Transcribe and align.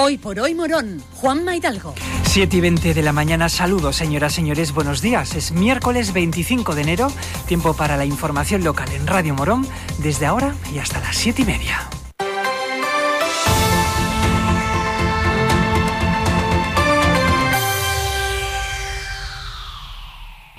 Hoy 0.00 0.16
por 0.16 0.38
hoy 0.38 0.54
Morón, 0.54 1.02
Juan 1.16 1.44
Maidalgo. 1.44 1.92
7 2.22 2.56
y 2.56 2.60
20 2.60 2.94
de 2.94 3.02
la 3.02 3.12
mañana, 3.12 3.48
saludos 3.48 3.96
señoras, 3.96 4.32
señores, 4.32 4.72
buenos 4.72 5.02
días. 5.02 5.34
Es 5.34 5.50
miércoles 5.50 6.12
25 6.12 6.76
de 6.76 6.82
enero, 6.82 7.08
tiempo 7.48 7.74
para 7.74 7.96
la 7.96 8.04
información 8.04 8.62
local 8.62 8.88
en 8.92 9.08
Radio 9.08 9.34
Morón, 9.34 9.66
desde 9.98 10.26
ahora 10.26 10.54
y 10.72 10.78
hasta 10.78 11.00
las 11.00 11.16
7 11.16 11.42
y 11.42 11.44
media. 11.46 11.97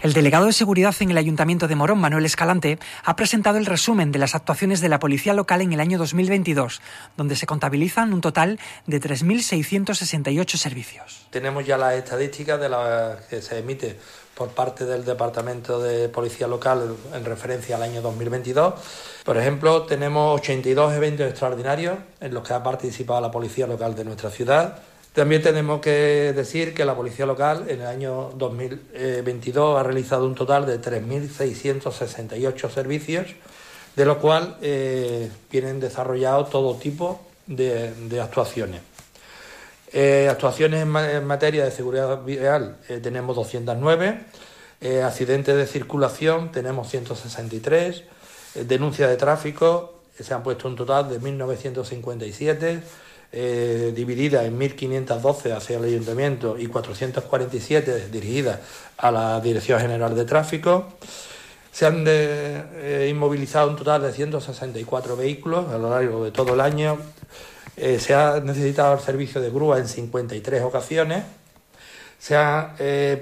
El 0.01 0.13
delegado 0.13 0.45
de 0.45 0.53
seguridad 0.53 0.95
en 1.01 1.11
el 1.11 1.17
Ayuntamiento 1.17 1.67
de 1.67 1.75
Morón, 1.75 1.99
Manuel 1.99 2.25
Escalante, 2.25 2.79
ha 3.03 3.17
presentado 3.17 3.57
el 3.57 3.65
resumen 3.65 4.13
de 4.13 4.19
las 4.19 4.33
actuaciones 4.33 4.79
de 4.79 4.87
la 4.87 4.97
policía 4.97 5.33
local 5.33 5.61
en 5.61 5.73
el 5.73 5.81
año 5.81 5.97
2022, 5.97 6.81
donde 7.17 7.35
se 7.35 7.45
contabilizan 7.45 8.13
un 8.13 8.21
total 8.21 8.61
de 8.87 9.01
3.668 9.01 10.55
servicios. 10.55 11.27
Tenemos 11.31 11.65
ya 11.65 11.77
las 11.77 11.95
estadísticas 11.95 12.61
de 12.61 12.69
las 12.69 13.25
que 13.25 13.41
se 13.41 13.59
emite 13.59 13.99
por 14.35 14.51
parte 14.51 14.85
del 14.85 15.03
Departamento 15.03 15.81
de 15.81 16.07
Policía 16.07 16.47
Local 16.47 16.95
en 17.13 17.25
referencia 17.25 17.75
al 17.75 17.83
año 17.83 18.01
2022. 18.01 18.75
Por 19.25 19.35
ejemplo, 19.35 19.83
tenemos 19.83 20.39
82 20.39 20.93
eventos 20.93 21.27
extraordinarios 21.27 21.97
en 22.21 22.33
los 22.33 22.47
que 22.47 22.53
ha 22.53 22.63
participado 22.63 23.19
la 23.19 23.31
Policía 23.31 23.67
Local 23.67 23.95
de 23.95 24.05
nuestra 24.05 24.29
ciudad, 24.29 24.79
también 25.13 25.41
tenemos 25.41 25.81
que 25.81 26.33
decir 26.35 26.73
que 26.73 26.85
la 26.85 26.95
Policía 26.95 27.25
Local 27.25 27.65
en 27.67 27.81
el 27.81 27.87
año 27.87 28.29
2022 28.35 29.79
ha 29.79 29.83
realizado 29.83 30.25
un 30.25 30.35
total 30.35 30.65
de 30.65 30.79
3.668 30.79 32.69
servicios, 32.69 33.27
de 33.95 34.05
los 34.05 34.17
cuales 34.17 34.49
eh, 34.61 35.29
vienen 35.51 35.79
desarrollados 35.79 36.49
todo 36.51 36.75
tipo 36.75 37.21
de, 37.47 37.91
actuaciones. 38.21 38.81
Eh, 39.91 40.27
actuaciones 40.29 40.83
en, 40.83 41.25
materia 41.25 41.65
de 41.65 41.71
seguridad 41.71 42.23
vial 42.23 42.77
eh, 42.87 42.99
tenemos 43.01 43.35
209, 43.35 44.19
accidentes 45.03 45.55
de 45.55 45.65
circulación 45.65 46.51
tenemos 46.51 46.87
163, 46.89 48.03
denuncias 48.65 49.09
de 49.09 49.17
tráfico 49.17 49.99
se 50.23 50.33
han 50.33 50.43
puesto 50.43 50.67
un 50.67 50.75
total 50.75 51.09
de 51.09 51.19
1.957 51.19 52.81
eh, 53.31 53.93
dividida 53.95 54.43
en 54.43 54.59
1.512 54.59 55.55
hacia 55.55 55.77
el 55.77 55.83
ayuntamiento 55.83 56.57
y 56.57 56.65
447 56.65 58.09
dirigidas 58.09 58.59
a 58.97 59.11
la 59.11 59.39
Dirección 59.39 59.79
General 59.79 60.15
de 60.15 60.25
Tráfico. 60.25 60.93
Se 61.71 61.85
han 61.85 62.05
eh, 62.07 63.07
inmovilizado 63.07 63.69
un 63.69 63.75
total 63.75 64.01
de 64.01 64.13
164 64.13 65.15
vehículos 65.15 65.69
a 65.69 65.77
lo 65.77 65.91
largo 65.91 66.25
de 66.25 66.31
todo 66.31 66.55
el 66.55 66.61
año. 66.61 66.97
Eh, 67.77 67.99
se 67.99 68.15
ha 68.15 68.39
necesitado 68.39 68.95
el 68.95 68.99
servicio 68.99 69.39
de 69.39 69.51
grúa 69.51 69.77
en 69.77 69.87
53 69.87 70.63
ocasiones. 70.63 71.23
Se 72.17 72.35
ha 72.35 72.75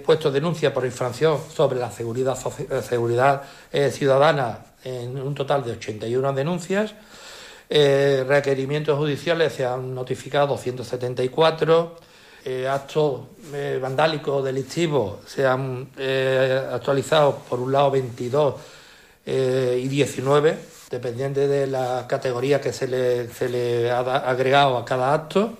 puesto 0.06 0.32
denuncia 0.32 0.74
por 0.74 0.86
infracción 0.86 1.38
sobre 1.54 1.80
la 1.80 1.92
seguridad 1.92 3.44
ciudadana 3.92 4.66
en 4.84 5.22
un 5.22 5.36
total 5.36 5.64
de 5.64 5.74
81 5.74 6.34
denuncias 6.34 6.96
eh, 7.70 8.24
requerimientos 8.28 8.98
judiciales 8.98 9.54
se 9.54 9.66
han 9.66 9.94
notificado 9.94 10.58
174. 10.58 11.96
Eh, 12.46 12.68
actos 12.68 13.22
eh, 13.54 13.78
vandálicos 13.82 14.44
delictivos 14.44 15.18
se 15.26 15.46
han 15.46 15.90
actualizado 16.72 17.40
por 17.50 17.60
un 17.60 17.72
lado 17.74 17.92
22 17.92 18.56
y 19.26 19.88
19, 19.90 20.58
dependiente 20.90 21.50
de 21.50 21.68
la 21.68 22.06
categoría 22.08 22.62
que 22.62 22.72
se 22.72 22.88
le, 22.88 23.28
se 23.28 23.50
le 23.50 23.92
ha 23.92 24.00
agregado 24.00 24.78
a 24.78 24.86
cada 24.86 25.14
acto. 25.14 25.58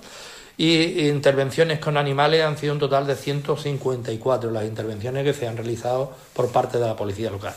Y 0.60 1.08
intervenciones 1.08 1.80
con 1.80 1.98
animales 1.98 2.44
han 2.44 2.58
sido 2.58 2.74
un 2.74 2.80
total 2.80 3.06
de 3.06 3.16
154 3.16 4.50
las 4.50 4.66
intervenciones 4.66 5.24
que 5.24 5.34
se 5.34 5.48
han 5.48 5.58
realizado 5.58 6.14
por 6.34 6.50
parte 6.52 6.80
de 6.80 6.88
la 6.88 6.96
policía 6.96 7.30
local. 7.30 7.54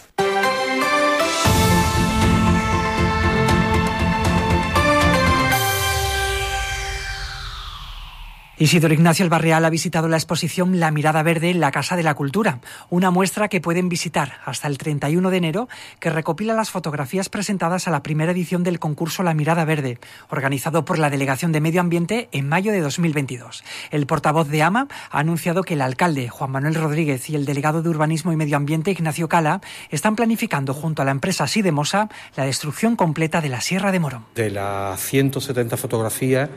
Isidoro 8.61 8.93
Ignacio 8.93 9.23
El 9.23 9.31
Barreal 9.31 9.65
ha 9.65 9.71
visitado 9.71 10.07
la 10.07 10.19
exposición 10.19 10.81
La 10.81 10.91
Mirada 10.91 11.23
Verde 11.23 11.49
en 11.49 11.61
la 11.61 11.71
Casa 11.71 11.97
de 11.97 12.03
la 12.03 12.13
Cultura, 12.13 12.61
una 12.91 13.11
muestra 13.11 13.49
que 13.49 13.63
pueden 13.63 13.89
visitar 13.89 14.35
hasta 14.45 14.69
el 14.69 14.77
31 14.77 15.31
de 15.31 15.37
enero 15.39 15.69
que 15.99 16.11
recopila 16.11 16.53
las 16.53 16.69
fotografías 16.69 17.31
presentadas 17.31 17.89
a 17.89 17.91
la 17.91 18.03
primera 18.03 18.33
edición 18.33 18.63
del 18.63 18.79
concurso 18.79 19.23
La 19.23 19.33
Mirada 19.33 19.65
Verde, 19.65 19.99
organizado 20.29 20.85
por 20.85 20.99
la 20.99 21.09
Delegación 21.09 21.53
de 21.53 21.63
Medio 21.63 21.81
Ambiente 21.81 22.29
en 22.33 22.51
mayo 22.51 22.71
de 22.71 22.83
2022. 22.83 23.65
El 23.93 24.07
portavoz 24.07 24.49
de 24.51 24.63
AMA 24.63 24.89
ha 25.11 25.19
anunciado 25.19 25.63
que 25.63 25.73
el 25.73 25.81
alcalde 25.81 26.29
Juan 26.29 26.51
Manuel 26.51 26.75
Rodríguez 26.75 27.31
y 27.31 27.37
el 27.37 27.47
delegado 27.47 27.81
de 27.81 27.89
Urbanismo 27.89 28.31
y 28.31 28.37
Medio 28.37 28.59
Ambiente 28.59 28.91
Ignacio 28.91 29.27
Cala 29.27 29.63
están 29.89 30.17
planificando 30.17 30.75
junto 30.75 31.01
a 31.01 31.07
la 31.07 31.13
empresa 31.13 31.47
Sidemosa 31.47 32.11
la 32.37 32.45
destrucción 32.45 32.95
completa 32.95 33.41
de 33.41 33.49
la 33.49 33.63
Sierra 33.63 33.91
de 33.91 34.01
Morón. 34.01 34.27
De 34.35 34.51
las 34.51 35.01
170 35.01 35.79
fotografías 35.79 36.51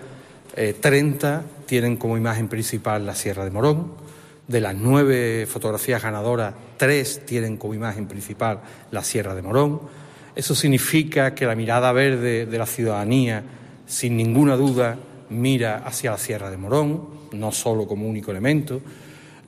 30 0.54 1.40
eh, 1.40 1.63
tienen 1.74 1.98
como 1.98 2.18
imagen 2.18 2.50
principal 2.50 3.04
la 3.04 3.16
Sierra 3.16 3.44
de 3.44 3.50
Morón. 3.50 3.94
De 4.48 4.62
las 4.62 4.76
nueve 4.76 5.48
fotografías 5.48 6.04
ganadoras, 6.04 6.54
tres 6.78 7.26
tienen 7.26 7.58
como 7.58 7.74
imagen 7.74 8.06
principal 8.08 8.60
la 8.92 9.04
Sierra 9.04 9.34
de 9.34 9.42
Morón. 9.42 9.82
Eso 10.36 10.54
significa 10.54 11.34
que 11.34 11.48
la 11.48 11.56
mirada 11.56 11.92
verde 11.92 12.46
de 12.46 12.58
la 12.60 12.68
ciudadanía, 12.68 13.42
sin 13.88 14.16
ninguna 14.16 14.56
duda, 14.56 15.00
mira 15.32 15.78
hacia 15.78 16.12
la 16.12 16.20
Sierra 16.20 16.52
de 16.52 16.58
Morón, 16.58 17.08
no 17.32 17.52
solo 17.52 17.88
como 17.88 18.08
único 18.08 18.30
elemento. 18.30 18.80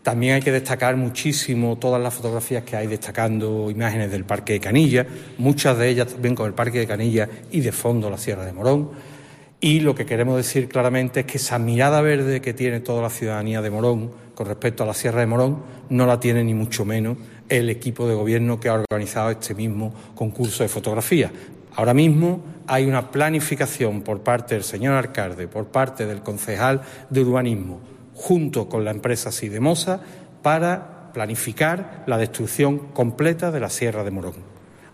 También 0.01 0.33
hay 0.33 0.41
que 0.41 0.51
destacar 0.51 0.95
muchísimo 0.95 1.77
todas 1.77 2.01
las 2.01 2.11
fotografías 2.11 2.63
que 2.63 2.75
hay 2.75 2.87
destacando 2.87 3.69
imágenes 3.69 4.09
del 4.09 4.25
Parque 4.25 4.53
de 4.53 4.59
Canilla, 4.59 5.05
muchas 5.37 5.77
de 5.77 5.89
ellas 5.89 6.07
también 6.07 6.33
con 6.33 6.47
el 6.47 6.53
Parque 6.53 6.79
de 6.79 6.87
Canilla 6.87 7.29
y 7.51 7.59
de 7.59 7.71
fondo 7.71 8.09
la 8.09 8.17
Sierra 8.17 8.45
de 8.45 8.53
Morón. 8.53 9.14
Y 9.61 9.79
lo 9.79 9.95
que 9.95 10.05
queremos 10.05 10.35
decir 10.35 10.67
claramente 10.67 11.21
es 11.21 11.25
que 11.25 11.37
esa 11.37 11.57
mirada 11.59 12.01
verde 12.01 12.41
que 12.41 12.53
tiene 12.53 12.81
toda 12.81 13.01
la 13.01 13.09
ciudadanía 13.09 13.61
de 13.61 13.71
Morón 13.71 14.11
con 14.35 14.47
respecto 14.47 14.83
a 14.83 14.85
la 14.85 14.93
Sierra 14.93 15.21
de 15.21 15.27
Morón 15.27 15.63
no 15.89 16.05
la 16.05 16.19
tiene 16.19 16.43
ni 16.43 16.53
mucho 16.53 16.83
menos 16.83 17.17
el 17.47 17.69
equipo 17.69 18.07
de 18.07 18.15
gobierno 18.15 18.59
que 18.59 18.69
ha 18.69 18.73
organizado 18.73 19.29
este 19.31 19.55
mismo 19.55 19.93
concurso 20.13 20.63
de 20.63 20.69
fotografía. 20.69 21.31
Ahora 21.75 21.93
mismo 21.93 22.41
hay 22.67 22.85
una 22.85 23.11
planificación 23.11 24.01
por 24.01 24.21
parte 24.21 24.55
del 24.55 24.63
señor 24.63 24.95
alcalde, 24.95 25.47
por 25.47 25.67
parte 25.67 26.05
del 26.05 26.21
concejal 26.21 26.81
de 27.09 27.21
urbanismo, 27.21 27.79
junto 28.13 28.67
con 28.67 28.83
la 28.83 28.91
empresa 28.91 29.31
Sidemosa, 29.31 30.01
para 30.41 31.11
planificar 31.13 32.03
la 32.07 32.17
destrucción 32.17 32.77
completa 32.77 33.51
de 33.51 33.59
la 33.59 33.69
Sierra 33.69 34.03
de 34.03 34.11
Morón. 34.11 34.35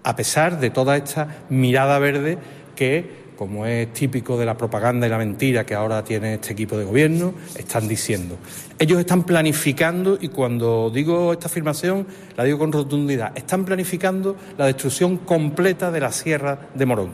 A 0.04 0.16
pesar 0.16 0.60
de 0.60 0.70
toda 0.70 0.98
esta 0.98 1.46
mirada 1.50 1.98
verde 2.00 2.38
que 2.76 3.21
como 3.38 3.66
es 3.66 3.92
típico 3.94 4.38
de 4.38 4.46
la 4.46 4.56
propaganda 4.56 5.08
y 5.08 5.10
la 5.10 5.18
mentira 5.18 5.66
que 5.66 5.74
ahora 5.74 6.04
tiene 6.04 6.36
este 6.36 6.54
equipo 6.54 6.78
de 6.78 6.86
gobierno, 6.86 7.34
están 7.56 7.88
diciendo. 7.88 8.38
Ellos 8.78 9.00
están 9.00 9.24
planificando, 9.24 10.18
y 10.20 10.28
cuando 10.28 10.92
digo 10.94 11.34
esta 11.34 11.48
afirmación, 11.48 12.06
la 12.38 12.44
digo 12.44 12.60
con 12.60 12.72
rotundidad, 12.72 13.32
están 13.36 13.66
planificando 13.66 14.36
la 14.58 14.66
destrucción 14.66 15.18
completa 15.18 15.92
de 15.92 16.00
la 16.00 16.12
Sierra 16.12 16.70
de 16.74 16.86
Morón. 16.86 17.12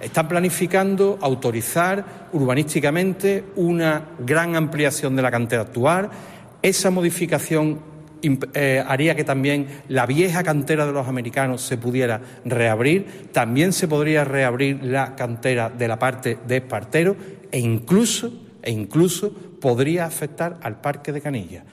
Están 0.00 0.28
planificando 0.28 1.18
autorizar 1.20 2.28
urbanísticamente 2.32 3.44
una 3.56 4.02
gran 4.18 4.56
ampliación 4.56 5.14
de 5.14 5.22
la 5.22 5.30
cantera 5.30 5.62
actual. 5.62 6.08
Esa 6.62 6.90
modificación 6.90 7.89
eh, 8.22 8.84
haría 8.86 9.14
que 9.14 9.24
también 9.24 9.66
la 9.88 10.06
vieja 10.06 10.42
cantera 10.42 10.86
de 10.86 10.92
los 10.92 11.08
americanos 11.08 11.62
se 11.62 11.78
pudiera 11.78 12.20
reabrir, 12.44 13.28
también 13.32 13.72
se 13.72 13.88
podría 13.88 14.24
reabrir 14.24 14.82
la 14.82 15.16
cantera 15.16 15.70
de 15.70 15.88
la 15.88 15.98
parte 15.98 16.38
de 16.46 16.58
Espartero 16.58 17.16
e 17.50 17.58
incluso, 17.58 18.32
e 18.62 18.70
incluso 18.70 19.32
podría 19.60 20.06
afectar 20.06 20.58
al 20.62 20.80
Parque 20.80 21.12
de 21.12 21.20
Canilla. 21.20 21.64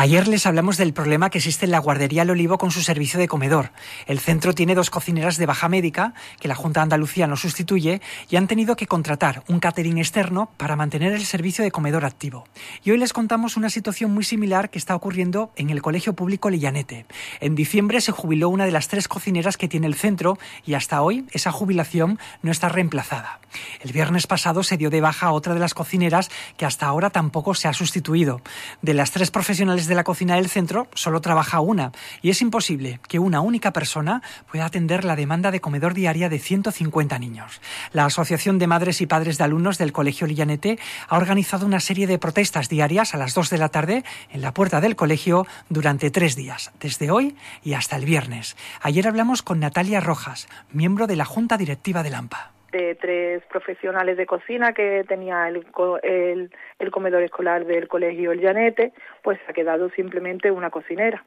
Ayer 0.00 0.28
les 0.28 0.46
hablamos 0.46 0.76
del 0.76 0.92
problema 0.92 1.28
que 1.28 1.38
existe 1.38 1.64
en 1.64 1.72
la 1.72 1.80
guardería 1.80 2.22
El 2.22 2.30
Olivo 2.30 2.56
con 2.56 2.70
su 2.70 2.82
servicio 2.82 3.18
de 3.18 3.26
comedor. 3.26 3.72
El 4.06 4.20
centro 4.20 4.54
tiene 4.54 4.76
dos 4.76 4.90
cocineras 4.90 5.38
de 5.38 5.46
baja 5.46 5.68
médica 5.68 6.14
que 6.38 6.46
la 6.46 6.54
Junta 6.54 6.78
de 6.78 6.82
Andalucía 6.84 7.26
no 7.26 7.34
sustituye 7.34 8.00
y 8.30 8.36
han 8.36 8.46
tenido 8.46 8.76
que 8.76 8.86
contratar 8.86 9.42
un 9.48 9.58
catering 9.58 9.98
externo 9.98 10.52
para 10.56 10.76
mantener 10.76 11.14
el 11.14 11.26
servicio 11.26 11.64
de 11.64 11.72
comedor 11.72 12.04
activo. 12.04 12.46
Y 12.84 12.92
hoy 12.92 12.98
les 12.98 13.12
contamos 13.12 13.56
una 13.56 13.70
situación 13.70 14.12
muy 14.12 14.22
similar 14.22 14.70
que 14.70 14.78
está 14.78 14.94
ocurriendo 14.94 15.50
en 15.56 15.70
el 15.70 15.82
Colegio 15.82 16.12
Público 16.12 16.48
Lillanete. 16.48 17.04
En 17.40 17.56
diciembre 17.56 18.00
se 18.00 18.12
jubiló 18.12 18.50
una 18.50 18.66
de 18.66 18.70
las 18.70 18.86
tres 18.86 19.08
cocineras 19.08 19.56
que 19.56 19.66
tiene 19.66 19.88
el 19.88 19.96
centro 19.96 20.38
y 20.64 20.74
hasta 20.74 21.02
hoy 21.02 21.26
esa 21.32 21.50
jubilación 21.50 22.20
no 22.42 22.52
está 22.52 22.68
reemplazada. 22.68 23.40
El 23.80 23.90
viernes 23.90 24.28
pasado 24.28 24.62
se 24.62 24.76
dio 24.76 24.90
de 24.90 25.00
baja 25.00 25.26
a 25.26 25.32
otra 25.32 25.54
de 25.54 25.60
las 25.60 25.74
cocineras 25.74 26.30
que 26.56 26.66
hasta 26.66 26.86
ahora 26.86 27.10
tampoco 27.10 27.54
se 27.54 27.66
ha 27.66 27.72
sustituido. 27.72 28.42
De 28.80 28.94
las 28.94 29.10
tres 29.10 29.32
profesionales 29.32 29.87
de 29.88 29.94
la 29.94 30.04
cocina 30.04 30.36
del 30.36 30.48
centro 30.48 30.88
solo 30.94 31.20
trabaja 31.20 31.60
una 31.60 31.92
y 32.22 32.30
es 32.30 32.40
imposible 32.42 33.00
que 33.08 33.18
una 33.18 33.40
única 33.40 33.72
persona 33.72 34.22
pueda 34.50 34.66
atender 34.66 35.04
la 35.04 35.16
demanda 35.16 35.50
de 35.50 35.60
comedor 35.60 35.94
diaria 35.94 36.28
de 36.28 36.38
150 36.38 37.18
niños. 37.18 37.60
La 37.92 38.04
Asociación 38.04 38.58
de 38.58 38.66
Madres 38.66 39.00
y 39.00 39.06
Padres 39.06 39.38
de 39.38 39.44
Alumnos 39.44 39.78
del 39.78 39.92
Colegio 39.92 40.26
Lillanete 40.26 40.78
ha 41.08 41.16
organizado 41.16 41.66
una 41.66 41.80
serie 41.80 42.06
de 42.06 42.18
protestas 42.18 42.68
diarias 42.68 43.14
a 43.14 43.18
las 43.18 43.34
2 43.34 43.50
de 43.50 43.58
la 43.58 43.68
tarde 43.68 44.04
en 44.30 44.42
la 44.42 44.54
puerta 44.54 44.80
del 44.80 44.96
colegio 44.96 45.46
durante 45.68 46.10
tres 46.10 46.36
días, 46.36 46.70
desde 46.80 47.10
hoy 47.10 47.36
y 47.62 47.74
hasta 47.74 47.96
el 47.96 48.04
viernes. 48.04 48.56
Ayer 48.80 49.08
hablamos 49.08 49.42
con 49.42 49.60
Natalia 49.60 50.00
Rojas, 50.00 50.48
miembro 50.72 51.06
de 51.06 51.16
la 51.16 51.24
Junta 51.24 51.56
Directiva 51.56 52.02
de 52.02 52.10
Lampa 52.10 52.57
de 52.72 52.94
tres 52.94 53.42
profesionales 53.46 54.16
de 54.16 54.26
cocina 54.26 54.72
que 54.72 55.04
tenía 55.08 55.48
el, 55.48 55.66
el, 56.02 56.90
comedor 56.90 57.22
escolar 57.22 57.64
del 57.64 57.88
colegio 57.88 58.32
El 58.32 58.40
Llanete, 58.40 58.92
pues 59.22 59.38
ha 59.48 59.52
quedado 59.52 59.90
simplemente 59.90 60.50
una 60.50 60.70
cocinera. 60.70 61.24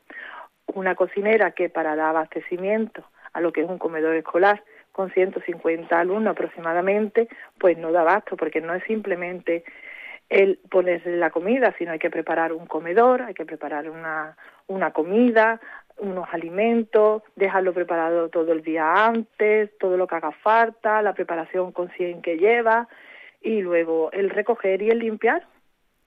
Una 0.67 0.95
cocinera 0.95 1.51
que 1.51 1.69
para 1.69 1.95
dar 1.95 2.09
abastecimiento 2.09 3.03
a 3.33 3.41
lo 3.41 3.51
que 3.51 3.61
es 3.61 3.69
un 3.69 3.77
comedor 3.77 4.15
escolar 4.15 4.63
con 4.91 5.09
150 5.11 5.99
alumnos 5.99 6.31
aproximadamente, 6.31 7.27
pues 7.57 7.77
no 7.77 7.91
da 7.91 8.01
abasto, 8.01 8.35
porque 8.37 8.61
no 8.61 8.73
es 8.73 8.83
simplemente 8.83 9.63
el 10.31 10.59
ponerle 10.69 11.17
la 11.17 11.29
comida, 11.29 11.75
sino 11.77 11.91
hay 11.91 11.99
que 11.99 12.09
preparar 12.09 12.53
un 12.53 12.65
comedor, 12.65 13.21
hay 13.21 13.33
que 13.33 13.45
preparar 13.45 13.89
una, 13.89 14.37
una 14.67 14.91
comida, 14.91 15.59
unos 15.97 16.25
alimentos, 16.31 17.21
dejarlo 17.35 17.73
preparado 17.73 18.29
todo 18.29 18.53
el 18.53 18.63
día 18.63 19.05
antes, 19.07 19.77
todo 19.77 19.97
lo 19.97 20.07
que 20.07 20.15
haga 20.15 20.31
falta, 20.31 21.01
la 21.01 21.13
preparación 21.13 21.73
con 21.73 21.89
100 21.89 22.21
que 22.21 22.37
lleva 22.37 22.87
y 23.41 23.61
luego 23.61 24.09
el 24.13 24.29
recoger 24.29 24.81
y 24.81 24.89
el 24.89 24.99
limpiar, 24.99 25.45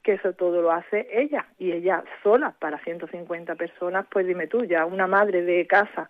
que 0.03 0.15
eso 0.15 0.32
todo 0.32 0.62
lo 0.62 0.73
hace 0.73 1.06
ella 1.12 1.44
y 1.59 1.73
ella 1.73 2.03
sola. 2.23 2.55
Para 2.59 2.79
150 2.79 3.55
personas, 3.56 4.06
pues 4.11 4.27
dime 4.27 4.47
tú, 4.47 4.65
ya 4.65 4.87
una 4.87 5.06
madre 5.06 5.43
de 5.43 5.67
casa 5.67 6.09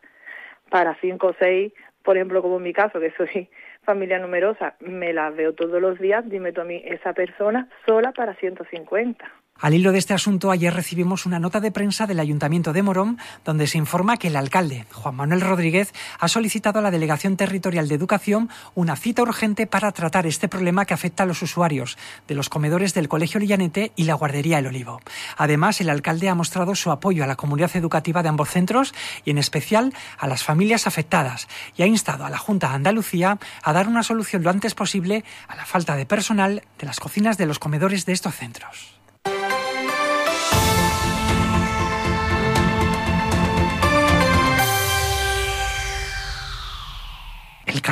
para 0.70 0.96
5 1.00 1.26
o 1.26 1.34
6, 1.36 1.72
por 2.04 2.16
ejemplo, 2.16 2.42
como 2.42 2.58
en 2.58 2.62
mi 2.62 2.72
caso, 2.72 3.00
que 3.00 3.10
soy 3.16 3.48
familia 3.84 4.18
numerosa, 4.18 4.74
me 4.80 5.12
la 5.12 5.30
veo 5.30 5.54
todos 5.54 5.80
los 5.80 5.98
días, 5.98 6.28
dime 6.28 6.52
tú 6.52 6.62
a 6.62 6.64
mí, 6.64 6.82
esa 6.84 7.12
persona 7.12 7.68
sola 7.86 8.12
para 8.12 8.34
150. 8.34 9.24
Al 9.60 9.72
hilo 9.72 9.92
de 9.92 9.98
este 9.98 10.12
asunto, 10.12 10.50
ayer 10.50 10.74
recibimos 10.74 11.24
una 11.24 11.38
nota 11.38 11.58
de 11.58 11.70
prensa 11.70 12.06
del 12.06 12.20
Ayuntamiento 12.20 12.74
de 12.74 12.82
Morón 12.82 13.18
donde 13.46 13.66
se 13.66 13.78
informa 13.78 14.18
que 14.18 14.26
el 14.26 14.36
alcalde, 14.36 14.84
Juan 14.92 15.14
Manuel 15.14 15.40
Rodríguez, 15.40 15.94
ha 16.18 16.28
solicitado 16.28 16.80
a 16.80 16.82
la 16.82 16.90
Delegación 16.90 17.38
Territorial 17.38 17.88
de 17.88 17.94
Educación 17.94 18.50
una 18.74 18.94
cita 18.94 19.22
urgente 19.22 19.66
para 19.66 19.90
tratar 19.92 20.26
este 20.26 20.48
problema 20.48 20.84
que 20.84 20.92
afecta 20.92 21.22
a 21.22 21.26
los 21.26 21.40
usuarios 21.40 21.96
de 22.28 22.34
los 22.34 22.50
comedores 22.50 22.92
del 22.92 23.08
Colegio 23.08 23.40
Lillanete 23.40 23.92
y 23.96 24.04
la 24.04 24.12
Guardería 24.14 24.58
El 24.58 24.66
Olivo. 24.66 25.00
Además, 25.38 25.80
el 25.80 25.88
alcalde 25.88 26.28
ha 26.28 26.34
mostrado 26.34 26.74
su 26.74 26.90
apoyo 26.90 27.24
a 27.24 27.26
la 27.26 27.36
comunidad 27.36 27.74
educativa 27.74 28.22
de 28.22 28.28
ambos 28.28 28.50
centros 28.50 28.92
y 29.24 29.30
en 29.30 29.38
especial 29.38 29.94
a 30.18 30.26
las 30.26 30.44
familias 30.44 30.86
afectadas 30.86 31.48
y 31.74 31.84
ha 31.84 31.86
instado 31.86 32.26
a 32.26 32.30
la 32.30 32.38
Junta 32.38 32.68
de 32.68 32.74
Andalucía 32.74 33.38
a 33.62 33.72
dar 33.72 33.88
una 33.88 34.02
solución 34.02 34.42
lo 34.42 34.50
antes 34.50 34.74
posible 34.74 35.24
a 35.48 35.54
la 35.54 35.64
falta 35.64 35.96
de 35.96 36.04
personal 36.04 36.64
de 36.78 36.86
las 36.86 37.00
cocinas 37.00 37.38
de 37.38 37.46
los 37.46 37.60
comedores 37.60 38.04
de 38.04 38.12
estos 38.12 38.34
centros. 38.34 38.93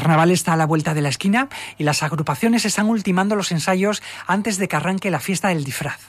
Carnaval 0.03 0.33
está 0.33 0.55
a 0.55 0.57
la 0.57 0.67
vuelta 0.67 0.95
de 0.95 1.01
la 1.01 1.11
esquina 1.11 1.49
y 1.79 1.85
las 1.85 2.03
agrupaciones 2.03 2.65
están 2.65 2.87
ultimando 2.87 3.37
los 3.37 3.53
ensayos 3.53 4.03
antes 4.27 4.59
de 4.59 4.67
que 4.67 4.75
arranque 4.75 5.13
la 5.13 5.21
fiesta 5.21 5.49
del 5.49 5.63
disfraz. 5.63 6.01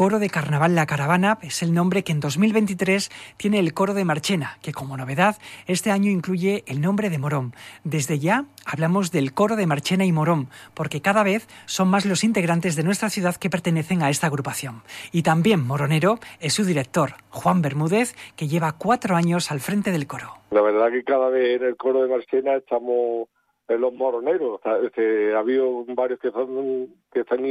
Coro 0.00 0.18
de 0.18 0.30
Carnaval 0.30 0.74
La 0.74 0.86
Caravana 0.86 1.36
es 1.42 1.62
el 1.62 1.74
nombre 1.74 2.02
que 2.02 2.12
en 2.12 2.20
2023 2.20 3.10
tiene 3.36 3.58
el 3.58 3.74
coro 3.74 3.92
de 3.92 4.06
Marchena, 4.06 4.56
que 4.62 4.72
como 4.72 4.96
novedad 4.96 5.36
este 5.66 5.90
año 5.90 6.10
incluye 6.10 6.64
el 6.66 6.80
nombre 6.80 7.10
de 7.10 7.18
Morón. 7.18 7.52
Desde 7.84 8.18
ya 8.18 8.46
hablamos 8.64 9.12
del 9.12 9.34
coro 9.34 9.56
de 9.56 9.66
Marchena 9.66 10.06
y 10.06 10.12
Morón, 10.12 10.48
porque 10.72 11.02
cada 11.02 11.22
vez 11.22 11.46
son 11.66 11.88
más 11.88 12.06
los 12.06 12.24
integrantes 12.24 12.76
de 12.76 12.82
nuestra 12.82 13.10
ciudad 13.10 13.36
que 13.36 13.50
pertenecen 13.50 14.02
a 14.02 14.08
esta 14.08 14.28
agrupación. 14.28 14.80
Y 15.12 15.22
también 15.22 15.66
Moronero 15.66 16.18
es 16.40 16.54
su 16.54 16.64
director, 16.64 17.16
Juan 17.28 17.60
Bermúdez, 17.60 18.14
que 18.36 18.48
lleva 18.48 18.78
cuatro 18.78 19.16
años 19.16 19.50
al 19.50 19.60
frente 19.60 19.92
del 19.92 20.06
coro. 20.06 20.32
La 20.50 20.62
verdad 20.62 20.90
que 20.90 21.04
cada 21.04 21.28
vez 21.28 21.60
en 21.60 21.66
el 21.66 21.76
coro 21.76 22.04
de 22.04 22.08
Marchena 22.08 22.54
estamos 22.54 23.28
en 23.68 23.80
los 23.82 23.92
moroneros. 23.92 24.62
Este, 24.82 25.34
ha 25.34 25.40
habido 25.40 25.84
varios 25.88 26.18
que, 26.20 26.30
son, 26.30 26.88
que 27.12 27.20
están 27.20 27.44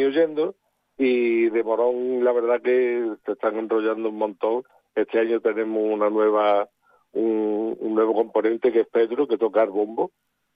y 0.99 1.49
de 1.49 1.63
Morón 1.63 2.23
la 2.25 2.33
verdad 2.33 2.61
que 2.61 3.15
se 3.25 3.31
están 3.31 3.57
enrollando 3.57 4.09
un 4.09 4.17
montón. 4.17 4.63
Este 4.93 5.17
año 5.17 5.39
tenemos 5.39 5.81
una 5.81 6.09
nueva 6.09 6.67
un, 7.13 7.77
nuevo 7.79 8.13
componente 8.13 8.71
que 8.71 8.81
es 8.81 8.87
Pedro, 8.87 9.25
que 9.25 9.37
toca 9.37 9.63
el 9.63 9.69
bombo, 9.69 10.11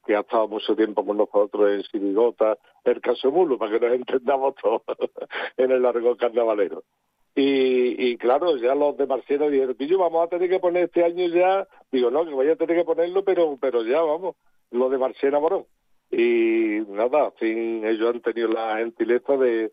que 0.05 0.17
ha 0.17 0.19
estado 0.19 0.49
mucho 0.49 0.75
tiempo 0.75 1.05
con 1.05 1.15
nosotros 1.15 1.71
en 1.71 1.83
Sirigota, 1.83 2.57
el 2.83 2.99
caso 2.99 3.31
Mulo, 3.31 3.57
para 3.57 3.79
que 3.79 3.85
nos 3.85 3.95
entendamos 3.99 4.55
todos 4.61 4.81
en 5.55 5.71
el 5.71 5.81
largo 5.81 6.17
carnavalero. 6.17 6.83
Y, 7.35 8.09
y 8.11 8.17
claro, 8.17 8.57
ya 8.57 8.75
los 8.75 8.97
de 8.97 9.07
Marcelo 9.07 9.49
dijeron, 9.49 9.75
Pillo, 9.75 9.97
vamos 9.97 10.25
a 10.25 10.29
tener 10.29 10.49
que 10.49 10.59
poner 10.59 10.83
este 10.83 11.05
año 11.05 11.25
ya, 11.27 11.65
digo, 11.89 12.11
no, 12.11 12.25
que 12.25 12.33
vaya 12.33 12.51
a 12.51 12.57
tener 12.57 12.77
que 12.77 12.83
ponerlo, 12.83 13.23
pero 13.23 13.57
pero 13.61 13.81
ya, 13.83 14.01
vamos, 14.01 14.35
lo 14.71 14.89
de 14.89 14.97
Marcela 14.97 15.39
Morón. 15.39 15.65
Y 16.11 16.81
nada, 16.89 17.31
fin, 17.39 17.85
ellos 17.85 18.13
han 18.13 18.21
tenido 18.21 18.49
la 18.49 18.77
gentileza 18.77 19.35
de, 19.37 19.71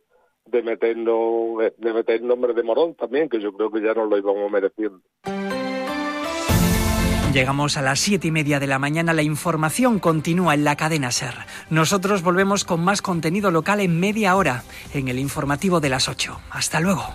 de 0.50 0.62
meternos, 0.62 1.73
de 1.79 1.93
meter 1.93 2.23
nombre 2.23 2.55
de 2.55 2.62
Morón 2.62 2.94
también, 2.94 3.29
que 3.29 3.41
yo 3.41 3.52
creo 3.52 3.70
que 3.70 3.81
ya 3.81 3.94
nos 3.94 4.08
lo 4.08 4.19
íbamos 4.19 4.50
mereciendo. 4.50 5.00
Llegamos 7.32 7.76
a 7.76 7.82
las 7.82 8.00
siete 8.00 8.26
y 8.26 8.31
media 8.32 8.58
de 8.58 8.67
la 8.67 8.81
mañana. 8.81 9.12
La 9.12 9.23
información 9.23 10.00
continúa 10.00 10.55
en 10.55 10.64
la 10.64 10.75
cadena 10.75 11.12
Ser. 11.12 11.35
Nosotros 11.70 12.23
volvemos 12.23 12.64
con 12.64 12.82
más 12.82 13.02
contenido 13.02 13.52
local 13.52 13.79
en 13.79 14.00
media 14.00 14.35
hora 14.35 14.64
en 14.94 15.06
el 15.06 15.20
informativo 15.20 15.79
de 15.79 15.91
las 15.91 16.08
ocho. 16.08 16.41
Hasta 16.50 16.81
luego. 16.81 17.14